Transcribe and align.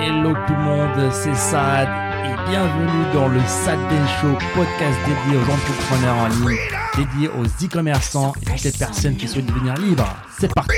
Hello 0.00 0.32
tout 0.46 0.52
le 0.54 0.60
monde, 0.60 1.12
c'est 1.12 1.34
Sad 1.34 1.88
et 2.24 2.50
bienvenue 2.50 3.12
dans 3.12 3.28
le 3.28 3.40
Sad 3.40 3.78
Show, 4.20 4.28
podcast 4.54 4.98
dédié 5.06 5.38
aux 5.38 5.50
entrepreneurs 5.50 6.16
en 6.16 6.28
ligne, 6.28 6.56
dédié 6.96 7.28
aux 7.28 7.44
e-commerçants 7.44 8.32
et 8.42 8.44
toutes 8.44 8.62
les 8.64 8.72
personnes 8.72 9.16
qui 9.16 9.26
souhaitent 9.26 9.46
devenir 9.46 9.74
libres. 9.74 10.06
C'est 10.38 10.52
parti. 10.54 10.70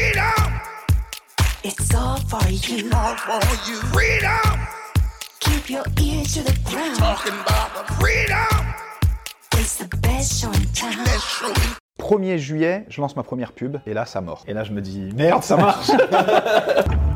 It's 1.63 1.95
all 1.95 2.17
for 2.29 2.41
you. 2.49 2.89
all 2.93 3.17
for 3.17 3.41
you. 3.69 3.77
Freedom, 3.93 4.59
Keep 5.41 5.71
your 5.71 5.85
ears 6.01 6.35
to 6.35 6.41
the 6.43 6.59
ground. 6.71 6.97
talking 6.99 7.35
about 7.35 7.87
the 7.87 7.93
freedom. 7.95 8.67
It's 9.59 9.77
the 9.77 9.89
best 9.99 10.41
show 10.41 10.49
in 10.49 10.65
town. 10.73 11.05
Let's 11.05 11.25
show 11.25 11.49
you 11.49 11.77
1er 11.99 12.39
juillet, 12.39 12.87
je 12.89 13.01
lance 13.01 13.15
ma 13.15 13.23
première 13.23 13.53
pub 13.53 13.77
et 13.87 13.95
là 13.95 14.05
ça 14.07 14.21
mord. 14.21 14.43
Et 14.49 14.55
là 14.55 14.65
je 14.65 14.73
me 14.73 14.81
dis 14.81 15.11
merde, 15.15 15.43
ça 15.45 15.57
marche. 15.57 15.91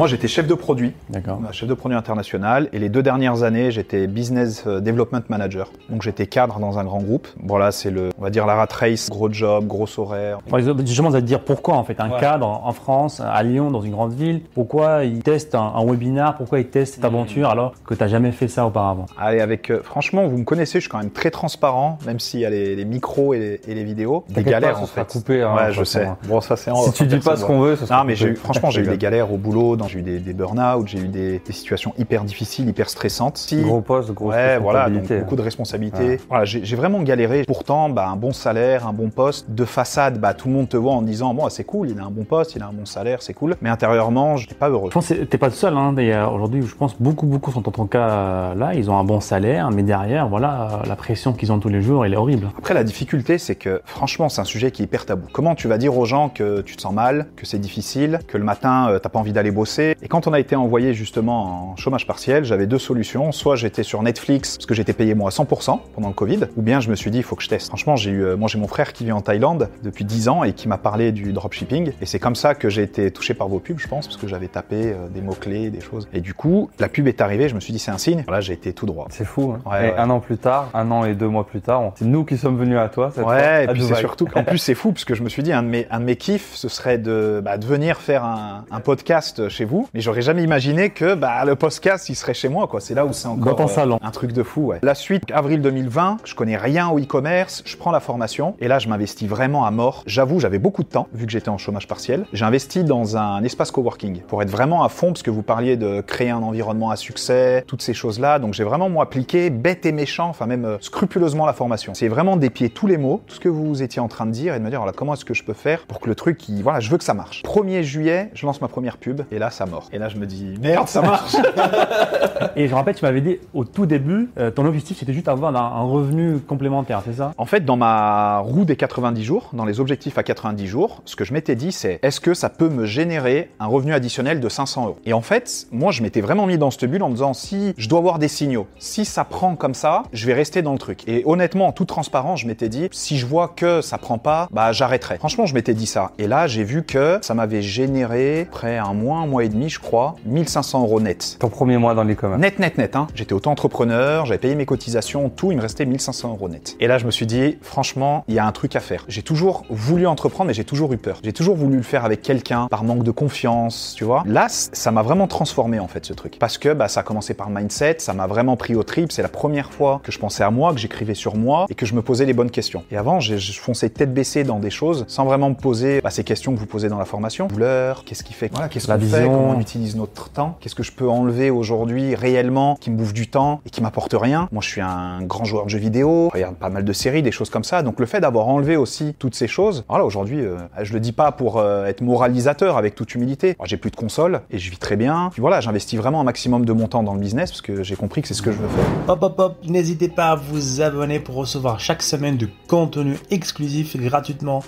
Moi 0.00 0.06
j'étais 0.06 0.28
chef 0.28 0.46
de 0.46 0.54
produit, 0.54 0.94
D'accord. 1.10 1.40
chef 1.52 1.68
de 1.68 1.74
produit 1.74 1.94
international 1.94 2.70
et 2.72 2.78
les 2.78 2.88
deux 2.88 3.02
dernières 3.02 3.42
années 3.42 3.70
j'étais 3.70 4.06
business 4.06 4.64
euh, 4.66 4.80
development 4.80 5.20
manager. 5.28 5.70
Donc 5.90 6.00
j'étais 6.00 6.26
cadre 6.26 6.58
dans 6.58 6.78
un 6.78 6.84
grand 6.84 7.00
groupe. 7.02 7.28
Voilà, 7.44 7.70
c'est 7.70 7.90
le 7.90 8.08
on 8.18 8.22
va 8.22 8.30
dire 8.30 8.46
la 8.46 8.54
rat 8.54 8.66
race, 8.72 9.10
gros 9.10 9.30
job, 9.30 9.66
gros 9.66 9.86
horaire. 9.98 10.38
Justement, 10.86 11.10
allez 11.10 11.20
te 11.20 11.26
dire 11.26 11.40
pourquoi 11.40 11.74
en 11.74 11.84
fait 11.84 12.00
un 12.00 12.08
cadre 12.18 12.46
en 12.46 12.72
France, 12.72 13.20
à 13.20 13.42
Lyon, 13.42 13.70
dans 13.70 13.82
une 13.82 13.90
grande 13.92 14.14
ville, 14.14 14.40
pourquoi 14.54 15.04
il 15.04 15.22
teste 15.22 15.54
un, 15.54 15.70
un 15.76 15.84
webinar, 15.84 16.38
pourquoi 16.38 16.60
il 16.60 16.68
teste 16.68 16.94
cette 16.94 17.04
aventure 17.04 17.50
alors 17.50 17.74
que 17.84 17.92
tu 17.92 18.00
n'as 18.02 18.08
jamais 18.08 18.32
fait 18.32 18.48
ça 18.48 18.64
auparavant? 18.64 19.04
Allez, 19.18 19.42
avec 19.42 19.68
euh, 19.68 19.82
franchement, 19.82 20.26
vous 20.26 20.38
me 20.38 20.44
connaissez, 20.44 20.78
je 20.78 20.84
suis 20.84 20.88
quand 20.88 20.96
même 20.96 21.10
très 21.10 21.30
transparent, 21.30 21.98
même 22.06 22.20
s'il 22.20 22.40
y 22.40 22.46
a 22.46 22.50
les, 22.50 22.74
les 22.74 22.86
micros 22.86 23.34
et 23.34 23.38
les, 23.38 23.60
et 23.68 23.74
les 23.74 23.84
vidéos. 23.84 24.24
Des 24.30 24.44
galères 24.44 24.76
pas, 24.76 24.80
en 24.80 24.86
fait. 24.86 25.06
coupé, 25.06 25.42
hein, 25.42 25.54
ouais, 25.54 25.72
je 25.72 25.84
sais. 25.84 26.08
Bon, 26.26 26.40
ça 26.40 26.56
c'est 26.56 26.74
Si 26.74 26.92
tu 26.94 27.04
dis 27.06 27.18
pas 27.18 27.36
ce 27.36 27.44
qu'on 27.44 27.60
veut, 27.60 27.76
ce 27.76 27.84
sera 27.84 27.98
Non, 27.98 28.04
mais 28.06 28.14
j'ai 28.16 28.34
franchement, 28.34 28.70
j'ai 28.70 28.80
eu 28.80 28.86
des 28.86 28.96
galères 28.96 29.30
au 29.30 29.36
boulot, 29.36 29.76
dans- 29.76 29.89
j'ai 29.90 29.98
eu 30.00 30.02
des, 30.02 30.18
des 30.18 30.32
burn-out, 30.32 30.86
j'ai 30.88 30.98
eu 30.98 31.08
des, 31.08 31.40
des 31.44 31.52
situations 31.52 31.92
hyper 31.98 32.24
difficiles, 32.24 32.68
hyper 32.68 32.88
stressantes. 32.88 33.38
Si, 33.38 33.60
Gros 33.62 33.80
poste, 33.80 34.12
grosse 34.12 34.34
Ouais, 34.34 34.58
voilà, 34.58 34.88
donc 34.88 35.12
beaucoup 35.12 35.36
de 35.36 35.42
responsabilités. 35.42 36.18
Voilà, 36.28 36.44
j'ai 36.44 36.76
vraiment 36.76 37.02
galéré. 37.02 37.44
Pourtant, 37.46 37.88
bah, 37.88 38.08
un 38.08 38.16
bon 38.16 38.32
salaire, 38.32 38.86
un 38.86 38.92
bon 38.92 39.10
poste. 39.10 39.50
De 39.50 39.64
façade, 39.64 40.18
bah, 40.18 40.34
tout 40.34 40.48
le 40.48 40.54
monde 40.54 40.68
te 40.68 40.76
voit 40.76 40.92
en 40.92 41.02
disant, 41.02 41.34
bon, 41.34 41.48
c'est 41.48 41.64
cool, 41.64 41.90
il 41.90 41.98
a 41.98 42.04
un 42.04 42.10
bon 42.10 42.24
poste, 42.24 42.54
il 42.54 42.62
a 42.62 42.66
un 42.66 42.72
bon 42.72 42.86
salaire, 42.86 43.22
c'est 43.22 43.34
cool. 43.34 43.56
Mais 43.60 43.68
intérieurement, 43.68 44.36
j'étais 44.36 44.54
pas 44.54 44.68
heureux. 44.68 44.88
Je 44.90 44.94
pense 44.94 45.08
que 45.08 45.14
t'es 45.14 45.38
pas 45.38 45.48
le 45.48 45.52
seul. 45.52 45.76
Hein. 45.76 45.92
D'ailleurs, 45.92 46.30
Aujourd'hui, 46.40 46.62
je 46.62 46.74
pense 46.74 46.96
beaucoup, 47.00 47.26
beaucoup 47.26 47.50
sont 47.52 47.60
dans 47.60 47.70
ton 47.70 47.86
cas 47.86 48.08
euh, 48.08 48.54
là. 48.54 48.74
Ils 48.74 48.90
ont 48.90 48.96
un 48.98 49.04
bon 49.04 49.20
salaire, 49.20 49.70
mais 49.70 49.82
derrière, 49.82 50.28
voilà, 50.28 50.80
euh, 50.84 50.88
la 50.88 50.96
pression 50.96 51.32
qu'ils 51.32 51.52
ont 51.52 51.58
tous 51.58 51.68
les 51.68 51.82
jours, 51.82 52.04
elle 52.04 52.14
est 52.14 52.16
horrible. 52.16 52.48
Après, 52.56 52.74
la 52.74 52.84
difficulté, 52.84 53.38
c'est 53.38 53.56
que, 53.56 53.80
franchement, 53.84 54.28
c'est 54.28 54.40
un 54.40 54.44
sujet 54.44 54.70
qui 54.70 54.82
est 54.82 54.86
hyper 54.86 55.06
tabou. 55.06 55.26
Comment 55.32 55.54
tu 55.54 55.68
vas 55.68 55.78
dire 55.78 55.96
aux 55.96 56.04
gens 56.04 56.28
que 56.28 56.60
tu 56.62 56.76
te 56.76 56.82
sens 56.82 56.94
mal, 56.94 57.26
que 57.36 57.46
c'est 57.46 57.58
difficile, 57.58 58.20
que 58.26 58.38
le 58.38 58.44
matin, 58.44 58.88
euh, 58.88 58.98
t'as 58.98 59.08
pas 59.08 59.18
envie 59.18 59.32
d'aller 59.32 59.50
bosser 59.50 59.69
Et 59.78 60.08
quand 60.08 60.26
on 60.26 60.32
a 60.32 60.40
été 60.40 60.56
envoyé 60.56 60.94
justement 60.94 61.72
en 61.72 61.76
chômage 61.76 62.06
partiel, 62.06 62.44
j'avais 62.44 62.66
deux 62.66 62.78
solutions. 62.78 63.32
Soit 63.32 63.56
j'étais 63.56 63.82
sur 63.82 64.02
Netflix, 64.02 64.56
parce 64.56 64.66
que 64.66 64.74
j'étais 64.74 64.92
payé 64.92 65.14
moi 65.14 65.28
à 65.28 65.32
100% 65.32 65.78
pendant 65.94 66.08
le 66.08 66.14
Covid, 66.14 66.40
ou 66.56 66.62
bien 66.62 66.80
je 66.80 66.90
me 66.90 66.94
suis 66.94 67.10
dit, 67.10 67.18
il 67.18 67.24
faut 67.24 67.36
que 67.36 67.42
je 67.42 67.48
teste. 67.48 67.68
Franchement, 67.68 67.96
j'ai 67.96 68.10
eu, 68.10 68.22
euh, 68.24 68.36
moi 68.36 68.48
j'ai 68.48 68.58
mon 68.58 68.66
frère 68.68 68.92
qui 68.92 69.04
vit 69.04 69.12
en 69.12 69.20
Thaïlande 69.20 69.68
depuis 69.82 70.04
10 70.04 70.28
ans 70.28 70.44
et 70.44 70.52
qui 70.52 70.68
m'a 70.68 70.78
parlé 70.78 71.12
du 71.12 71.32
dropshipping. 71.32 71.92
Et 72.00 72.06
c'est 72.06 72.18
comme 72.18 72.36
ça 72.36 72.54
que 72.54 72.68
j'ai 72.68 72.82
été 72.82 73.10
touché 73.10 73.34
par 73.34 73.48
vos 73.48 73.58
pubs, 73.58 73.78
je 73.78 73.88
pense, 73.88 74.06
parce 74.06 74.16
que 74.16 74.26
j'avais 74.28 74.48
tapé 74.48 74.92
euh, 74.92 75.08
des 75.08 75.20
mots-clés, 75.20 75.70
des 75.70 75.80
choses. 75.80 76.08
Et 76.12 76.20
du 76.20 76.34
coup, 76.34 76.70
la 76.78 76.88
pub 76.88 77.06
est 77.08 77.20
arrivée, 77.20 77.48
je 77.48 77.54
me 77.54 77.60
suis 77.60 77.72
dit, 77.72 77.78
c'est 77.78 77.90
un 77.90 77.98
signe. 77.98 78.22
Voilà, 78.26 78.40
j'ai 78.40 78.52
été 78.54 78.72
tout 78.72 78.86
droit. 78.86 79.06
C'est 79.10 79.24
fou. 79.24 79.54
hein. 79.56 79.70
Ouais, 79.70 79.88
et 79.88 79.90
ouais. 79.92 79.98
un 79.98 80.10
an 80.10 80.20
plus 80.20 80.38
tard, 80.38 80.70
un 80.74 80.90
an 80.90 81.04
et 81.04 81.14
deux 81.14 81.28
mois 81.28 81.46
plus 81.46 81.60
tard, 81.60 81.80
on- 81.82 81.92
c'est 81.96 82.04
nous 82.04 82.24
qui 82.24 82.36
sommes 82.38 82.56
venus 82.58 82.78
à 82.78 82.88
toi 82.88 83.10
cette 83.14 83.22
fois, 83.24 83.34
Ouais, 83.34 83.64
et 83.64 83.68
puis 83.68 83.82
c'est 83.82 83.94
surtout 83.96 84.26
qu'en 84.26 84.44
plus 84.44 84.58
c'est 84.58 84.74
fou 84.74 84.92
parce 84.92 85.04
que 85.04 85.14
je 85.14 85.22
me 85.22 85.28
suis 85.28 85.42
dit 85.42 85.52
un 85.52 85.62
de 85.62 85.68
mes 85.68 85.86
un 85.90 86.00
de 86.00 86.04
mes 86.04 86.16
kiffs 86.16 86.54
ce 86.54 86.68
serait 86.68 86.98
de, 86.98 87.40
bah, 87.44 87.58
de 87.58 87.66
venir 87.66 87.98
faire 87.98 88.24
un, 88.24 88.64
un 88.70 88.80
podcast 88.80 89.48
chez 89.48 89.59
vous, 89.64 89.88
mais 89.94 90.00
j'aurais 90.00 90.22
jamais 90.22 90.42
imaginé 90.42 90.90
que 90.90 91.14
bah, 91.14 91.44
le 91.44 91.54
podcast 91.56 92.08
il 92.08 92.14
serait 92.14 92.34
chez 92.34 92.48
moi 92.48 92.66
quoi. 92.66 92.80
C'est 92.80 92.94
là 92.94 93.04
où 93.06 93.12
c'est 93.12 93.28
encore 93.28 93.44
Dans 93.44 93.54
ton 93.54 93.68
salon. 93.68 93.98
un 94.02 94.10
truc 94.10 94.32
de 94.32 94.42
fou. 94.42 94.62
Ouais. 94.66 94.78
La 94.82 94.94
suite 94.94 95.24
avril 95.32 95.60
2020, 95.62 96.18
je 96.24 96.34
connais 96.34 96.56
rien 96.56 96.88
au 96.88 96.98
e-commerce, 96.98 97.62
je 97.64 97.76
prends 97.76 97.90
la 97.90 98.00
formation 98.00 98.54
et 98.60 98.68
là 98.68 98.78
je 98.78 98.88
m'investis 98.88 99.28
vraiment 99.28 99.64
à 99.66 99.70
mort. 99.70 100.02
J'avoue 100.06 100.40
j'avais 100.40 100.58
beaucoup 100.58 100.82
de 100.82 100.88
temps 100.88 101.08
vu 101.12 101.26
que 101.26 101.32
j'étais 101.32 101.48
en 101.48 101.58
chômage 101.58 101.86
partiel. 101.88 102.24
J'ai 102.32 102.44
investi 102.44 102.84
dans 102.84 103.16
un 103.16 103.42
espace 103.44 103.70
coworking 103.70 104.20
pour 104.22 104.42
être 104.42 104.50
vraiment 104.50 104.84
à 104.84 104.88
fond 104.88 105.08
parce 105.08 105.22
que 105.22 105.30
vous 105.30 105.42
parliez 105.42 105.76
de 105.76 106.00
créer 106.00 106.30
un 106.30 106.42
environnement 106.42 106.90
à 106.90 106.96
succès, 106.96 107.64
toutes 107.66 107.82
ces 107.82 107.94
choses 107.94 108.20
là. 108.20 108.38
Donc 108.38 108.54
j'ai 108.54 108.64
vraiment 108.64 108.88
moi 108.88 109.04
appliqué 109.04 109.50
bête 109.50 109.86
et 109.86 109.92
méchant, 109.92 110.28
enfin 110.28 110.46
même 110.46 110.64
euh, 110.64 110.76
scrupuleusement 110.80 111.46
la 111.46 111.52
formation. 111.52 111.94
C'est 111.94 112.08
vraiment 112.08 112.36
d'épier 112.36 112.70
tous 112.70 112.86
les 112.86 112.96
mots, 112.98 113.22
tout 113.26 113.34
ce 113.36 113.40
que 113.40 113.48
vous 113.48 113.82
étiez 113.82 114.00
en 114.00 114.08
train 114.08 114.26
de 114.26 114.30
dire 114.32 114.54
et 114.54 114.58
de 114.58 114.64
me 114.64 114.70
dire 114.70 114.78
voilà 114.80 114.92
comment 114.92 115.14
est-ce 115.14 115.24
que 115.24 115.34
je 115.34 115.44
peux 115.44 115.52
faire 115.52 115.86
pour 115.86 116.00
que 116.00 116.08
le 116.08 116.14
truc, 116.14 116.48
il- 116.48 116.62
voilà, 116.62 116.80
je 116.80 116.90
veux 116.90 116.98
que 116.98 117.04
ça 117.04 117.14
marche. 117.14 117.42
1er 117.42 117.82
juillet, 117.82 118.30
je 118.34 118.46
lance 118.46 118.60
ma 118.60 118.68
première 118.68 118.96
pub 118.96 119.22
et 119.30 119.38
là 119.38 119.49
ça 119.50 119.66
mord. 119.66 119.88
Et 119.92 119.98
là 119.98 120.08
je 120.08 120.16
me 120.16 120.26
dis 120.26 120.54
merde 120.60 120.88
ça 120.88 121.02
marche. 121.02 121.36
Et 122.56 122.66
je 122.66 122.72
me 122.72 122.76
rappelle, 122.76 122.94
tu 122.94 123.04
m'avais 123.04 123.20
dit 123.20 123.38
au 123.54 123.64
tout 123.64 123.86
début, 123.86 124.30
euh, 124.38 124.50
ton 124.50 124.64
objectif 124.64 124.98
c'était 124.98 125.12
juste 125.12 125.28
avoir 125.28 125.54
un, 125.54 125.80
un 125.80 125.82
revenu 125.82 126.38
complémentaire, 126.38 127.02
c'est 127.04 127.14
ça? 127.14 127.32
En 127.36 127.44
fait, 127.44 127.64
dans 127.64 127.76
ma 127.76 128.38
roue 128.38 128.64
des 128.64 128.76
90 128.76 129.22
jours, 129.22 129.50
dans 129.52 129.64
les 129.64 129.80
objectifs 129.80 130.18
à 130.18 130.22
90 130.22 130.66
jours, 130.66 131.02
ce 131.04 131.16
que 131.16 131.24
je 131.24 131.32
m'étais 131.32 131.54
dit, 131.54 131.72
c'est 131.72 131.98
est-ce 132.02 132.20
que 132.20 132.34
ça 132.34 132.48
peut 132.48 132.68
me 132.68 132.86
générer 132.86 133.50
un 133.60 133.66
revenu 133.66 133.92
additionnel 133.92 134.40
de 134.40 134.48
500 134.48 134.86
euros? 134.86 134.98
Et 135.04 135.12
en 135.12 135.20
fait, 135.20 135.66
moi, 135.72 135.92
je 135.92 136.02
m'étais 136.02 136.20
vraiment 136.20 136.46
mis 136.46 136.58
dans 136.58 136.70
cette 136.70 136.90
bulle 136.90 137.02
en 137.02 137.08
me 137.08 137.14
disant 137.14 137.34
si 137.34 137.74
je 137.76 137.88
dois 137.88 137.98
avoir 137.98 138.18
des 138.18 138.28
signaux, 138.28 138.66
si 138.78 139.04
ça 139.04 139.24
prend 139.24 139.56
comme 139.56 139.74
ça, 139.74 140.04
je 140.12 140.26
vais 140.26 140.34
rester 140.34 140.62
dans 140.62 140.72
le 140.72 140.78
truc. 140.78 141.06
Et 141.06 141.22
honnêtement, 141.26 141.68
en 141.68 141.72
toute 141.72 141.88
transparence, 141.88 142.40
je 142.40 142.46
m'étais 142.46 142.68
dit 142.68 142.88
si 142.92 143.18
je 143.18 143.26
vois 143.26 143.48
que 143.48 143.80
ça 143.80 143.98
prend 143.98 144.18
pas, 144.18 144.48
bah 144.52 144.72
j'arrêterai. 144.72 145.18
Franchement, 145.18 145.46
je 145.46 145.54
m'étais 145.54 145.74
dit 145.74 145.86
ça. 145.86 146.12
Et 146.18 146.26
là, 146.26 146.46
j'ai 146.46 146.64
vu 146.64 146.82
que 146.82 147.18
ça 147.22 147.34
m'avait 147.34 147.62
généré 147.62 148.48
près 148.50 148.78
un 148.78 148.94
mois, 148.94 149.18
un 149.18 149.26
mois 149.26 149.39
et 149.44 149.48
demi, 149.48 149.68
je 149.68 149.78
crois, 149.78 150.16
1500 150.26 150.82
euros 150.82 151.00
net. 151.00 151.36
Ton 151.38 151.48
premier 151.48 151.78
mois 151.78 151.94
dans 151.94 152.04
l'e-commerce. 152.04 152.40
Net, 152.40 152.58
net, 152.58 152.78
net. 152.78 152.96
Hein. 152.96 153.06
J'étais 153.14 153.32
auto-entrepreneur, 153.32 154.26
j'avais 154.26 154.38
payé 154.38 154.54
mes 154.54 154.66
cotisations, 154.66 155.28
tout, 155.30 155.52
il 155.52 155.56
me 155.56 155.62
restait 155.62 155.86
1500 155.86 156.30
euros 156.30 156.48
net. 156.48 156.76
Et 156.80 156.86
là, 156.86 156.98
je 156.98 157.06
me 157.06 157.10
suis 157.10 157.26
dit, 157.26 157.58
franchement, 157.62 158.24
il 158.28 158.34
y 158.34 158.38
a 158.38 158.46
un 158.46 158.52
truc 158.52 158.76
à 158.76 158.80
faire. 158.80 159.04
J'ai 159.08 159.22
toujours 159.22 159.64
voulu 159.70 160.06
entreprendre, 160.06 160.48
mais 160.48 160.54
j'ai 160.54 160.64
toujours 160.64 160.92
eu 160.92 160.98
peur. 160.98 161.20
J'ai 161.22 161.32
toujours 161.32 161.56
voulu 161.56 161.76
le 161.76 161.82
faire 161.82 162.04
avec 162.04 162.22
quelqu'un, 162.22 162.66
par 162.68 162.84
manque 162.84 163.04
de 163.04 163.10
confiance, 163.10 163.94
tu 163.96 164.04
vois. 164.04 164.22
Là, 164.26 164.46
ça 164.48 164.90
m'a 164.90 165.02
vraiment 165.02 165.26
transformé, 165.26 165.78
en 165.80 165.88
fait, 165.88 166.06
ce 166.06 166.12
truc. 166.12 166.38
Parce 166.38 166.58
que 166.58 166.72
bah, 166.72 166.88
ça 166.88 167.00
a 167.00 167.02
commencé 167.02 167.34
par 167.34 167.48
le 167.48 167.54
mindset, 167.54 167.96
ça 167.98 168.14
m'a 168.14 168.26
vraiment 168.26 168.56
pris 168.56 168.74
au 168.74 168.82
trip. 168.82 169.12
C'est 169.12 169.22
la 169.22 169.28
première 169.28 169.72
fois 169.72 170.00
que 170.02 170.12
je 170.12 170.18
pensais 170.18 170.44
à 170.44 170.50
moi, 170.50 170.72
que 170.72 170.78
j'écrivais 170.78 171.14
sur 171.14 171.36
moi 171.36 171.66
et 171.68 171.74
que 171.74 171.86
je 171.86 171.94
me 171.94 172.02
posais 172.02 172.24
les 172.24 172.32
bonnes 172.32 172.50
questions. 172.50 172.84
Et 172.90 172.96
avant, 172.96 173.20
je 173.20 173.36
fonçais 173.60 173.88
tête 173.88 174.12
baissée 174.12 174.44
dans 174.44 174.58
des 174.58 174.70
choses 174.70 175.04
sans 175.08 175.24
vraiment 175.24 175.50
me 175.50 175.54
poser 175.54 176.00
bah, 176.00 176.10
ces 176.10 176.24
questions 176.24 176.54
que 176.54 176.58
vous 176.58 176.66
posez 176.66 176.88
dans 176.88 176.98
la 176.98 177.04
formation. 177.04 177.46
Douleur, 177.46 178.04
qu'est-ce 178.04 178.24
qui 178.24 178.32
fait 178.32 178.50
Voilà, 178.52 178.68
qu'est-ce 178.68 178.88
La 178.88 178.96
vision. 178.96 179.29
Comment 179.32 179.56
on 179.56 179.60
utilise 179.60 179.96
notre 179.96 180.30
temps? 180.30 180.56
Qu'est-ce 180.60 180.74
que 180.74 180.82
je 180.82 180.92
peux 180.92 181.08
enlever 181.08 181.50
aujourd'hui 181.50 182.14
réellement 182.14 182.76
qui 182.80 182.90
me 182.90 182.96
bouffe 182.96 183.12
du 183.12 183.28
temps 183.28 183.60
et 183.66 183.70
qui 183.70 183.80
m'apporte 183.82 184.14
rien? 184.18 184.48
Moi, 184.52 184.62
je 184.62 184.68
suis 184.68 184.80
un 184.80 185.22
grand 185.22 185.44
joueur 185.44 185.64
de 185.64 185.70
jeux 185.70 185.78
vidéo, 185.78 186.28
je 186.32 186.38
regarde 186.38 186.56
pas 186.56 186.70
mal 186.70 186.84
de 186.84 186.92
séries, 186.92 187.22
des 187.22 187.32
choses 187.32 187.50
comme 187.50 187.64
ça. 187.64 187.82
Donc 187.82 188.00
le 188.00 188.06
fait 188.06 188.20
d'avoir 188.20 188.48
enlevé 188.48 188.76
aussi 188.76 189.14
toutes 189.18 189.34
ces 189.34 189.48
choses, 189.48 189.84
voilà, 189.88 190.04
aujourd'hui, 190.04 190.40
euh, 190.40 190.58
je 190.82 190.92
le 190.92 191.00
dis 191.00 191.12
pas 191.12 191.32
pour 191.32 191.58
euh, 191.58 191.84
être 191.86 192.00
moralisateur 192.00 192.76
avec 192.76 192.94
toute 192.94 193.14
humilité. 193.14 193.56
J'ai 193.64 193.76
plus 193.76 193.90
de 193.90 193.96
console 193.96 194.40
et 194.50 194.58
je 194.58 194.70
vis 194.70 194.78
très 194.78 194.96
bien. 194.96 195.28
Puis 195.32 195.40
voilà, 195.40 195.60
j'investis 195.60 195.98
vraiment 195.98 196.20
un 196.20 196.24
maximum 196.24 196.64
de 196.64 196.72
mon 196.72 196.88
temps 196.88 197.02
dans 197.02 197.14
le 197.14 197.20
business 197.20 197.50
parce 197.50 197.62
que 197.62 197.82
j'ai 197.82 197.96
compris 197.96 198.22
que 198.22 198.28
c'est 198.28 198.34
ce 198.34 198.42
que 198.42 198.52
je 198.52 198.58
veux 198.58 198.68
faire. 198.68 198.84
Hop 199.08 199.22
hop 199.22 199.38
hop, 199.38 199.56
n'hésitez 199.66 200.08
pas 200.08 200.30
à 200.30 200.36
vous 200.36 200.80
abonner 200.80 201.20
pour 201.20 201.36
recevoir 201.36 201.80
chaque 201.80 202.02
semaine 202.02 202.36
du 202.36 202.48
contenu 202.68 203.16
exclusif 203.30 203.96
gratuitement 203.96 204.62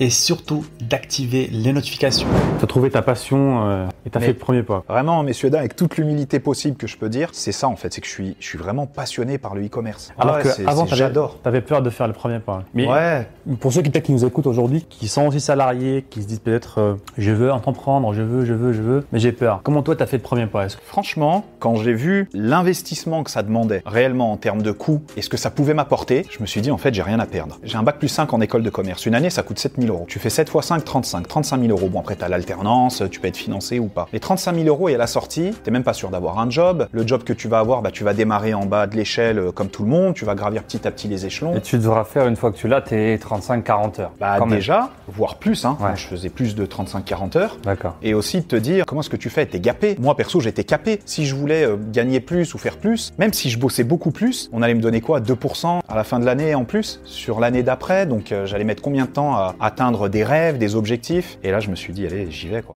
et 0.00 0.10
surtout 0.10 0.64
d'activer 0.80 1.48
les 1.52 1.72
notifications. 1.72 2.26
Tu 2.58 2.64
as 2.64 2.66
trouvé 2.66 2.90
ta 2.90 3.02
passion 3.02 3.62
euh, 3.66 3.86
et 4.04 4.10
tu 4.10 4.16
as 4.16 4.20
Mais- 4.20 4.26
fait 4.26 4.32
le 4.32 4.38
premier 4.38 4.62
pas. 4.62 4.84
Vraiment, 4.88 5.22
messieurs 5.22 5.50
dames, 5.50 5.60
avec 5.60 5.76
toute 5.76 5.96
l'humilité 5.96 6.38
possible 6.40 6.76
que 6.76 6.86
je 6.86 6.96
peux 6.96 7.08
dire, 7.08 7.30
c'est 7.32 7.52
ça 7.52 7.68
en 7.68 7.76
fait, 7.76 7.92
c'est 7.92 8.00
que 8.00 8.06
je 8.06 8.12
suis, 8.12 8.36
je 8.40 8.46
suis 8.46 8.58
vraiment 8.58 8.86
passionné 8.86 9.38
par 9.38 9.54
le 9.54 9.64
e-commerce. 9.64 10.12
Alors 10.18 10.36
Ouais, 10.36 10.42
que 10.42 10.66
avant, 10.68 10.86
j'adore. 10.86 11.38
t'avais 11.42 11.60
peur 11.60 11.82
de 11.82 11.90
faire 11.90 12.06
le 12.06 12.12
premier 12.12 12.38
pas. 12.38 12.62
Mais 12.74 12.86
Ouais, 12.86 13.26
pour 13.60 13.72
ceux 13.72 13.82
qui 13.82 13.90
peut-être 13.90 14.04
qui 14.06 14.12
nous 14.12 14.24
écoutent 14.24 14.46
aujourd'hui, 14.46 14.84
qui 14.88 15.08
sont 15.08 15.26
aussi 15.26 15.40
salariés, 15.40 16.04
qui 16.08 16.22
se 16.22 16.26
disent 16.28 16.38
peut-être 16.40 16.78
euh, 16.80 16.94
je 17.18 17.30
veux 17.32 17.50
entreprendre, 17.52 18.12
je 18.14 18.22
veux, 18.22 18.44
je 18.44 18.54
veux, 18.54 18.72
je 18.72 18.82
veux, 18.82 19.04
mais 19.12 19.18
j'ai 19.18 19.32
peur. 19.32 19.60
Comment 19.62 19.82
toi 19.82 19.96
t'as 19.96 20.06
fait 20.06 20.16
le 20.18 20.22
premier 20.22 20.46
pas? 20.46 20.66
Est-ce 20.66 20.76
que- 20.76 20.82
Franchement, 20.84 21.44
quand 21.58 21.76
j'ai 21.76 21.92
vu 21.94 22.28
l'investissement 22.32 23.22
que 23.24 23.30
ça 23.30 23.42
demandait 23.42 23.82
réellement 23.86 24.32
en 24.32 24.36
termes 24.36 24.62
de 24.62 24.72
coûts 24.72 25.02
et 25.16 25.22
ce 25.22 25.28
que 25.28 25.36
ça 25.36 25.50
pouvait 25.50 25.74
m'apporter, 25.74 26.26
je 26.30 26.40
me 26.40 26.46
suis 26.46 26.60
dit 26.60 26.70
en 26.70 26.78
fait 26.78 26.94
j'ai 26.94 27.02
rien 27.02 27.18
à 27.20 27.26
perdre. 27.26 27.58
J'ai 27.62 27.76
un 27.76 27.82
bac 27.82 27.98
plus 27.98 28.08
5 28.08 28.32
en 28.32 28.40
école 28.40 28.62
de 28.62 28.70
commerce. 28.70 29.06
Une 29.06 29.14
année 29.14 29.30
ça 29.30 29.42
coûte 29.42 29.58
7000 29.58 29.85
euros. 29.90 30.04
Tu 30.08 30.18
fais 30.18 30.30
7 30.30 30.50
x 30.54 30.66
5, 30.66 30.84
35. 30.84 31.28
35 31.28 31.60
000 31.60 31.70
euros. 31.72 31.88
Bon 31.88 32.00
après 32.00 32.16
t'as 32.16 32.28
l'alternance, 32.28 33.02
tu 33.10 33.20
peux 33.20 33.28
être 33.28 33.36
financé 33.36 33.78
ou 33.78 33.86
pas. 33.86 34.08
Les 34.12 34.20
35 34.20 34.54
000 34.54 34.66
euros 34.68 34.88
et 34.88 34.94
à 34.94 34.98
la 34.98 35.06
sortie, 35.06 35.52
t'es 35.64 35.70
même 35.70 35.84
pas 35.84 35.92
sûr 35.92 36.10
d'avoir 36.10 36.38
un 36.38 36.50
job. 36.50 36.86
Le 36.92 37.06
job 37.06 37.22
que 37.24 37.32
tu 37.32 37.48
vas 37.48 37.58
avoir, 37.58 37.82
bah, 37.82 37.90
tu 37.90 38.04
vas 38.04 38.14
démarrer 38.14 38.54
en 38.54 38.66
bas 38.66 38.86
de 38.86 38.96
l'échelle 38.96 39.38
euh, 39.38 39.52
comme 39.52 39.68
tout 39.68 39.82
le 39.82 39.88
monde. 39.88 40.14
Tu 40.14 40.24
vas 40.24 40.34
gravir 40.34 40.62
petit 40.62 40.86
à 40.86 40.90
petit 40.90 41.08
les 41.08 41.26
échelons. 41.26 41.54
Et 41.54 41.60
tu 41.60 41.78
devras 41.78 42.04
faire, 42.04 42.26
une 42.26 42.36
fois 42.36 42.52
que 42.52 42.56
tu 42.56 42.68
l'as, 42.68 42.80
tes 42.80 43.16
35-40 43.16 44.00
heures. 44.00 44.12
Bah 44.20 44.36
Quand 44.38 44.46
même. 44.46 44.56
déjà, 44.56 44.90
voire 45.08 45.36
plus. 45.36 45.64
Hein. 45.64 45.76
Ouais. 45.80 45.86
Moi, 45.88 45.94
je 45.96 46.06
faisais 46.06 46.28
plus 46.28 46.54
de 46.54 46.66
35-40 46.66 47.38
heures. 47.38 47.56
D'accord. 47.64 47.94
Et 48.02 48.14
aussi 48.14 48.40
de 48.40 48.46
te 48.46 48.56
dire 48.56 48.84
comment 48.86 49.00
est-ce 49.00 49.10
que 49.10 49.16
tu 49.16 49.30
fais, 49.30 49.46
t'es 49.46 49.60
gapé. 49.60 49.96
Moi 50.00 50.16
perso 50.16 50.40
j'étais 50.40 50.64
capé. 50.64 51.00
Si 51.04 51.26
je 51.26 51.34
voulais 51.34 51.64
euh, 51.64 51.76
gagner 51.92 52.20
plus 52.20 52.54
ou 52.54 52.58
faire 52.58 52.76
plus, 52.76 53.12
même 53.18 53.32
si 53.32 53.50
je 53.50 53.58
bossais 53.58 53.84
beaucoup 53.84 54.10
plus, 54.10 54.48
on 54.52 54.62
allait 54.62 54.74
me 54.74 54.80
donner 54.80 55.00
quoi? 55.00 55.20
2% 55.20 55.80
à 55.88 55.94
la 55.94 56.04
fin 56.04 56.18
de 56.18 56.24
l'année 56.24 56.54
en 56.54 56.64
plus 56.64 57.00
sur 57.04 57.40
l'année 57.40 57.62
d'après. 57.62 58.06
Donc 58.06 58.32
euh, 58.32 58.46
j'allais 58.46 58.64
mettre 58.64 58.82
combien 58.82 59.04
de 59.04 59.10
temps 59.10 59.34
à 59.36 59.70
atteindre 59.76 60.08
des 60.08 60.24
rêves, 60.24 60.56
des 60.56 60.74
objectifs. 60.74 61.38
Et 61.42 61.50
là 61.50 61.60
je 61.60 61.68
me 61.70 61.76
suis 61.76 61.92
dit 61.92 62.06
allez 62.06 62.30
j'y 62.30 62.48
vais 62.48 62.62
quoi. 62.62 62.74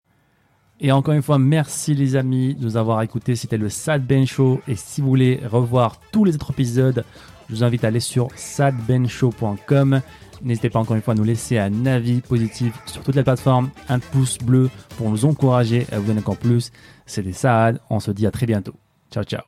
Et 0.79 0.91
encore 0.91 1.15
une 1.15 1.23
fois, 1.23 1.39
merci 1.39 1.95
les 1.95 2.15
amis 2.15 2.53
de 2.53 2.63
nous 2.63 2.77
avoir 2.77 3.01
écoutés. 3.01 3.35
C'était 3.35 3.57
le 3.57 3.67
Sad 3.67 4.05
Ben 4.05 4.27
Show. 4.27 4.61
Et 4.67 4.75
si 4.75 5.01
vous 5.01 5.07
voulez 5.07 5.41
revoir 5.51 5.99
tous 6.11 6.23
les 6.23 6.35
autres 6.35 6.51
épisodes, 6.51 7.03
je 7.49 7.55
vous 7.55 7.63
invite 7.63 7.83
à 7.83 7.87
aller 7.87 7.99
sur 7.99 8.27
sadbenshow.com. 8.35 10.01
N'hésitez 10.43 10.69
pas 10.69 10.77
encore 10.77 10.95
une 10.95 11.01
fois 11.01 11.15
à 11.15 11.17
nous 11.17 11.23
laisser 11.23 11.57
un 11.57 11.87
avis 11.87 12.21
positif 12.21 12.79
sur 12.85 13.01
toutes 13.01 13.15
les 13.15 13.23
plateformes, 13.23 13.71
un 13.89 13.97
pouce 13.97 14.37
bleu 14.37 14.69
pour 14.97 15.09
nous 15.09 15.25
encourager 15.25 15.87
à 15.91 15.97
vous 15.97 16.05
donner 16.05 16.19
encore 16.19 16.37
plus. 16.37 16.71
C'était 17.07 17.31
Saad. 17.31 17.79
On 17.89 17.99
se 17.99 18.11
dit 18.11 18.27
à 18.27 18.31
très 18.31 18.45
bientôt. 18.45 18.75
Ciao, 19.11 19.23
ciao. 19.23 19.41